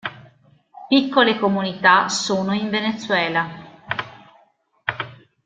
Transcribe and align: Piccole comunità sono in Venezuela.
Piccole 0.87 1.37
comunità 1.37 2.07
sono 2.09 2.53
in 2.53 2.71
Venezuela. 2.71 3.83